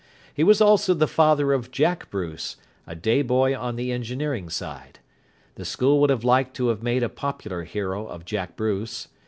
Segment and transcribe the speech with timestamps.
[0.33, 2.55] He was also the father of Jack Bruce,
[2.87, 4.97] a day boy on the engineering side.
[5.53, 9.09] The school would have liked to have made a popular hero of Jack Bruce.